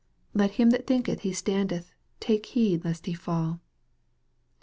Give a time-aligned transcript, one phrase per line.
[0.33, 3.59] "Let him that thinketh he standeth, take heed lest he fall."